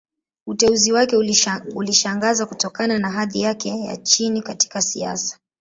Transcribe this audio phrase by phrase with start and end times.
[0.47, 1.17] Uteuzi wake
[1.75, 5.37] ulishangaza, kutokana na hadhi yake ya chini katika siasa.